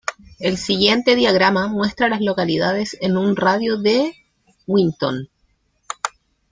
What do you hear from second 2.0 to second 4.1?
a las localidades en un radio de